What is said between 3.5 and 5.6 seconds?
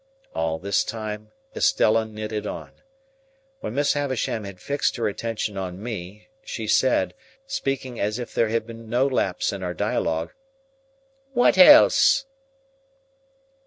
When Miss Havisham had fixed her attention